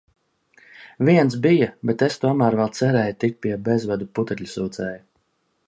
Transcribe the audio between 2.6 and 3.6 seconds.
vēl cerēju tikt pie